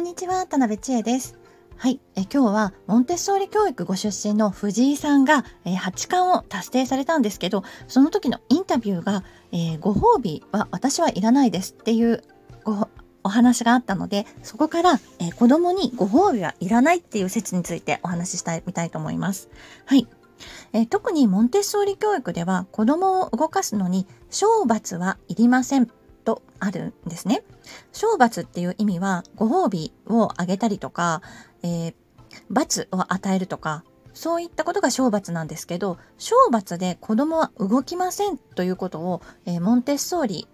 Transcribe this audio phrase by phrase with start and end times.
[0.00, 1.38] んにちは、田辺千恵です。
[1.76, 12.24] はい、え今日はモンテッソーリ教育ご出身の藤井さんが、え八冠を達成されたんですけど、その時のインタビューが、えー、ご褒美は私はいらないですっていう
[12.64, 12.88] ご
[13.22, 19.50] お話があったので、そこから、えー、子供にご褒美はいらないっていう説についてお話ししたいみたいと思います。
[19.84, 20.08] はい。
[20.72, 25.90] えー、特にモンテッソーリ教育では子供を動かすのに賞罰はいりません
[26.24, 27.42] とあるんですね。
[27.92, 31.22] 賞罰っていう意味はご褒美をあげたりとか、
[31.62, 31.94] えー、
[32.48, 40.48] 罰を与えるとかそういったことが賞罰なんですけど賞罰で子供は動きませんということを、えー、モンテッソーリ、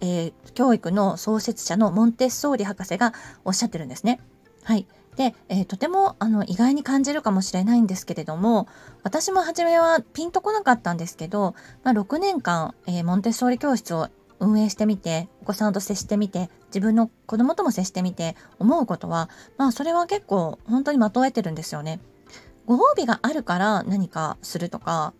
[0.00, 3.14] えー、教育の創設者のモンテッソーリ博士が
[3.44, 4.20] おっしゃってるんですね。
[4.64, 4.86] はい。
[5.16, 8.68] で、えー、とてもあの意外に感じるかもしれないんですけれども
[9.02, 14.08] 私も初めはピンとこなかったんですけど、まあ、6年間、えー、モンテッソーリ教室を
[14.40, 22.00] 運営してみてお子さんと接してみて自分の子供とも接してみて思うことはまあそれは結構本当に的を得てるんですよね。
[22.66, 25.14] ご褒美があるから何かするとか、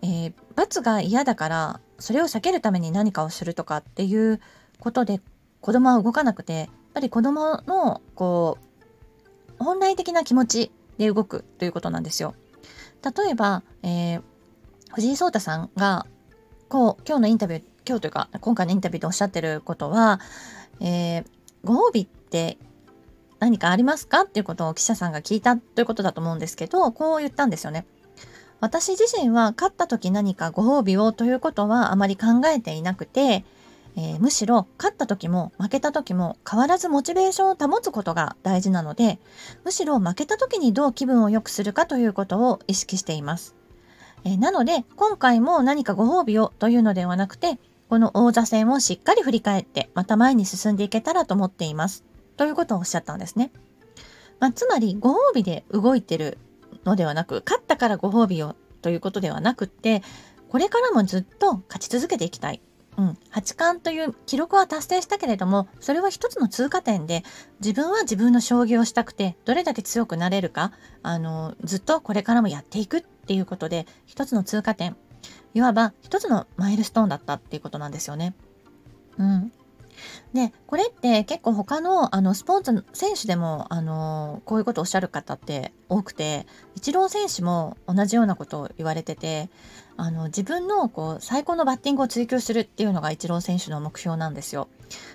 [0.00, 4.40] えー、罰が嫌だからそれを避けるために何かをするとかっていう
[4.80, 5.20] ことで
[5.60, 8.58] 子供は動かなくてやっぱり子供のこ
[9.60, 12.34] う本来的な気持ちで動くということなんですよ。
[13.02, 14.22] 例えば、えー、
[14.94, 16.06] 藤井聡太さんが
[16.68, 20.20] こう今日のインタビュー今日というか今回のインタビューでおっしゃってることは、
[20.80, 21.24] えー、
[21.64, 22.56] ご褒美って
[23.40, 27.86] 何かありますかっていうことを記者さんが聞いたということだと思うんですけど、こう言ったんですよね。
[28.60, 33.44] 私自身は勝った時何かご褒美をということはあまり考えていなくて、
[33.96, 39.18] えー、むしろ勝った時も負けた時も変わらずモチベーションを保つことが大事なので、
[39.64, 43.54] むしろ負けた時にどう気分を良くするかということを意識しています。
[44.24, 47.58] えー、なので、今回も何かご褒美をというのではなくて、
[47.94, 52.02] この王座戦をしっかり振り返って、また前に進んでいけたらと思っています。
[52.36, 53.52] ということをおっしゃったんですね。
[54.40, 56.36] まあ、つまり、ご褒美で動いてる
[56.84, 60.02] のではなく、勝ったからご褒美をということではなくって、
[60.48, 62.60] これからもずっと勝ち続けていきたい。
[62.96, 67.22] うん、八冠という記録は達成したけれども、それは一つの通過点で、
[67.60, 70.72] 自分は自分の将棋をしたくて、どれだけ強くなれるか、
[71.04, 74.96] あの、ずっとこれからもやっていくっていうことで、一つの通過点。
[75.54, 78.34] いわば一つのマイルストーンだったっていうことなんですよね。
[79.18, 79.52] うん。
[80.32, 89.48] で、これって結構他のあのスポーツ選手でもあのこういうことをおっしゃる方って多くて、イチロー選手も同じようなことを言われてて、
[89.96, 94.68] あの自分のこう最高のバッティングを追求するっていうのがイチロー選手の目標なんですよ。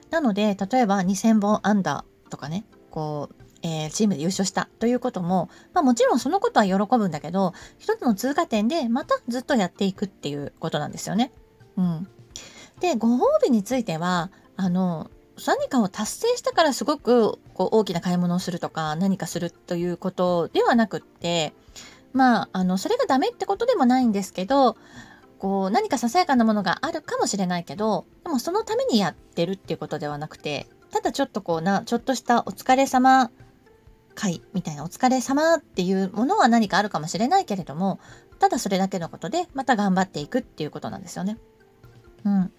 [0.09, 11.31] なので、例えば2000本アンダーとかね、こうえー、チームで優勝したということも、まあもちろんそのことは喜ぶんだけど、一つの通過点でまたずっとやっていくっていうことなんですよね。
[11.77, 12.07] うん。
[12.79, 15.09] で、ご褒美については、あの、
[15.45, 21.53] 何かを達成したからすごくこう大きな買い物をするとか何かするということではなくって、
[22.11, 24.75] まあ、あの、それがダメってことでもないんですけど、
[25.37, 33.31] こう何かささやかなものがあるかもしれないけど、でもそのためにやってるっていうことではなくて、ただちょっとこうな、ちょっとしたお疲れ様
[34.19, 37.99] 会みたいなお疲れ様っていうものは何かあるかもしれないけれども、
[38.39, 41.37] ただそれだけのことでまた頑張っていくっていうことなんですよね。
[42.25, 42.51] うん。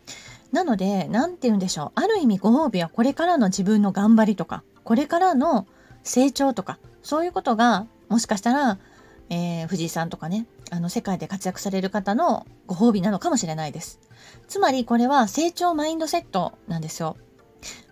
[0.52, 2.00] なので、何て言うんでしょう。
[2.00, 5.66] ある意味ご褒美はこれからの自分の頑張りとか、これからの
[6.02, 8.78] 成長とか、そういうことがもしかしたら、
[9.28, 14.00] えー、藤井さんとかね、あの世界で活躍される方のご褒美なのかもしれないです。
[14.48, 17.16] つまりこれは成長マインドセットなんですよ。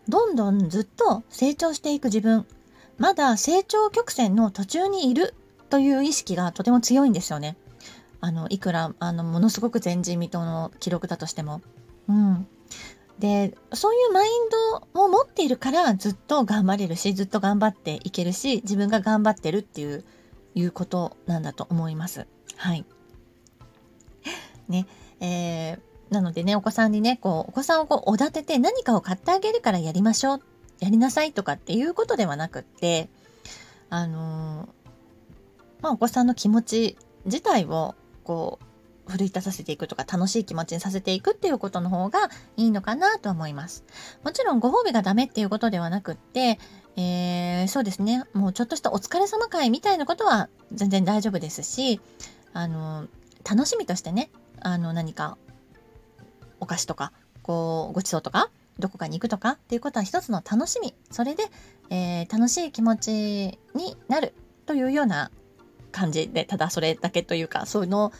[0.08, 2.46] どんどんずっと成長していく自分、
[2.98, 5.34] まだ成長曲線の途中にいる
[5.70, 7.56] という意識がとても強いんですよね。
[8.20, 11.60] あの、いくら、あの、ものすごく前人未到の記録だとしても。
[12.08, 12.46] うん。
[13.18, 14.30] で、そういうマイン
[14.94, 20.04] ドを持っているからずっと頑張れるし、ずっと頑張っていけるし、自分が頑張ってるっていう、
[20.54, 22.26] いうことなんだと思います。
[22.56, 22.84] はい。
[24.68, 24.86] ね、
[25.20, 25.78] えー、
[26.10, 30.42] なのでね、お子さんにね、こう、お子さんをこう、おだてて何かを買ってあげるからやりましょう
[30.80, 33.08] やりなさいとかっていうことではなくって、
[33.90, 34.68] あの
[35.80, 37.94] まあ、お子さんの気持ち自体を
[38.24, 38.58] こ
[39.06, 43.84] う奮い立たせていくとか楽しい気持ちにさせていくっていうことの方がいいのかなと思います。
[44.22, 46.58] もちろんご褒美がダメっていうことではなくって、
[46.96, 52.00] えー、そうですね、もうちょっとしたお疲れ様会みたいなことは全然大丈夫ですし、
[52.52, 53.06] あの、
[53.48, 54.30] 楽しみとしてね、
[54.60, 55.38] あの何か
[56.60, 60.94] お菓子とか、こう、ごちそうとか、どこかに行くとかっていうことは一つの楽しみ。
[61.10, 61.44] それで、
[61.90, 63.10] えー、楽しい気持ち
[63.74, 64.34] になる
[64.66, 65.30] というような
[65.92, 68.12] 感じで、ただそれだけというか、その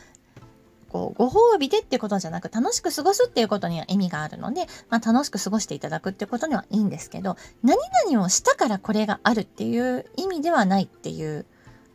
[0.89, 11.45] こうご褒美でってことじゃなく楽しく過ごすっていうことには意味があるので、まあ、楽しく過ごしていただくってことにはいいんですけど何々をしたからこれがあるっていう意味ではないっていう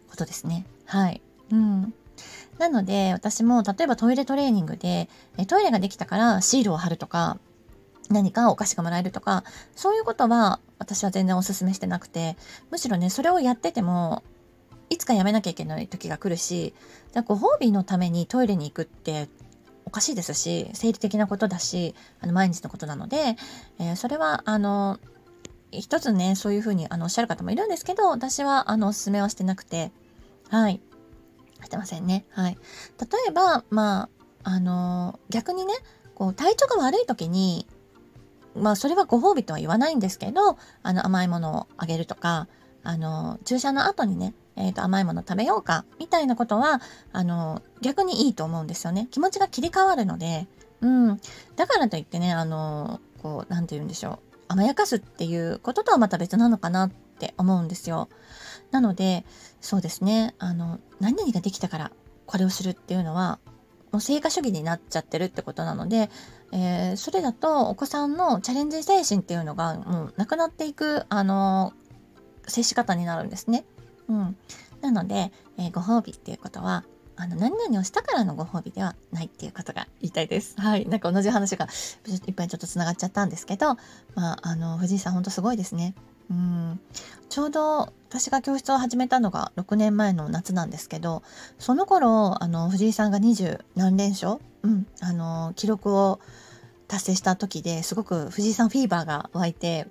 [0.08, 0.64] ことですね。
[0.86, 1.20] はい。
[1.50, 1.94] うん。
[2.58, 5.08] なので私も例えばトイレトレーニングで
[5.48, 7.38] トイレができたからシールを貼るとか
[8.10, 12.36] 何かお菓子がもらえるとかそういうことは私は全然お勧めしてなくて
[12.70, 14.22] むしろねそれをやってても
[14.90, 16.74] いつかやめなきゃいけない時が来るし
[17.26, 19.28] ご褒美のためにトイレに行くって
[19.86, 23.36] おかしいですし生理的なことだしあの毎日のことなので、
[23.78, 24.98] えー、それはあの
[25.70, 29.90] 一つねそういうふうにあのおっしゃる方もいるんですけど私はあのおすすめはしてなくて
[30.50, 30.80] はい。
[31.64, 32.24] してませんね。
[32.30, 32.58] はい。
[33.00, 34.08] 例えばま
[34.44, 35.74] ああの逆にね
[36.14, 37.66] こう体調が悪い時に
[38.56, 42.48] まあそれはご褒美とは言わないんですけどあの甘いものをあげるとか
[42.82, 46.80] あの注射の後にねえーと、甘いもの食べようかみたいなことは
[47.12, 49.08] あの逆にいいと思うんですよね。
[49.10, 50.46] 気持ちが切り替わるので、
[50.80, 51.20] うん、
[51.56, 54.36] だからといってねあのこう何て言うんでしょう。
[54.46, 58.08] 甘やかすっていうこととはまた別なのかなって思うんですよ。
[58.70, 59.24] なので
[59.60, 60.34] そうですね。
[60.38, 61.92] あの何々ができたから
[62.26, 63.38] これをするっていうのは
[63.94, 66.10] もう成果主義になっちゃってるってことなので、
[66.50, 71.72] えー、それだとお子さんのチャレンジ精神っていうのがもうなくなっていくあの
[72.48, 73.64] 接し方になるんですね。
[74.08, 74.36] うん。
[74.80, 80.60] なので、えー、ご褒美っていうことは、あの、何々をしたからのご褒美ではないっていうことが言いたいです。
[80.60, 80.86] はい。
[80.88, 81.68] なんか同じ話が
[82.26, 83.76] いっぱいちょっと繋がっちゃったんですけど、
[84.16, 85.94] まあ、あの、藤井さんほんとすごいですね。
[86.30, 86.80] うん。
[87.28, 91.22] ちょうど私が教室を始めたのが6年前の夏なんですけど、
[91.58, 94.86] その頃、あの、藤井さんが20何連勝うん。
[95.00, 96.20] あの、記録を
[96.86, 99.86] 達成した時ですごく藤井さんフィーバーが湧いて、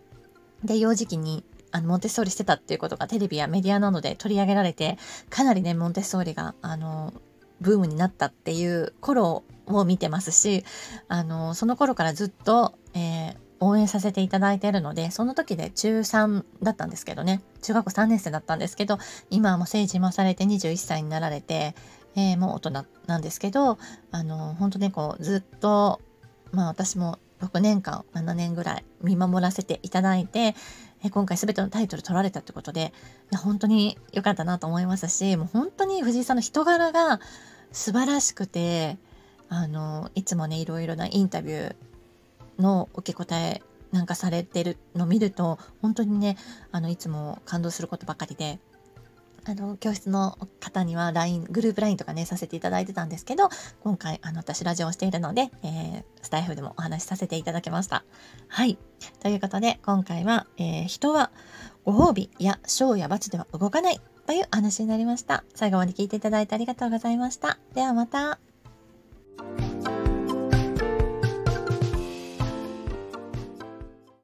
[0.63, 1.43] で、幼児期に
[1.73, 4.97] あのモンテッソーリしてたっていうことがテレビやメディアなどで取り上げられて
[5.31, 7.13] かなりねモンテッソーリがあの
[7.61, 10.63] ブームになったっていう頃を見てますし
[11.07, 13.35] あのその頃からずっと、えー、
[13.67, 17.41] 応援させていただいているのでその時で中3だったんですけどね。
[17.61, 18.97] 中学校3年生だったんですけど
[19.29, 21.75] 今はもう成人もされて21歳になられて、
[22.15, 23.77] えー、もう大人なんですけど
[24.11, 26.01] あの本当ねこうずっと
[26.51, 30.55] まあ私も6年間7年ぐらい見守らせていただいて
[31.03, 32.93] え今回全てのタイトル取られたってことで
[33.35, 37.19] 本当に良かったなと思いますしもう本当に藤井さんの人柄が
[37.71, 38.97] 素晴らしくて
[39.49, 41.75] あのいつもねいろいろなインタビュー
[42.63, 43.61] の受け答え
[43.91, 46.37] なんかされてるの見ると本当にね
[46.71, 48.59] あのいつも感動することばかりで
[49.45, 53.49] あの、教室の方には LINE、グループ LINE とかね、させていただいてたんですけど、
[53.81, 58.05] 今回、あの、私ラジオをしているので、えー、スタイフでもお話しさせていただきました。
[58.47, 58.77] はい。
[59.21, 61.29] ということで、今回は、えー、人は
[61.83, 65.43] ご褒美や賞や罰では動かないという話になりました。
[65.53, 67.59] 最後まで聞いていただいてありがとうございました。
[67.73, 68.39] ではまた。